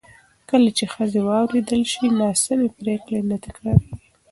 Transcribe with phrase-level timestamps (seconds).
[0.49, 3.93] کله چې ښځې واورېدل شي، ناسمې پرېکړې نه تکرارېږي.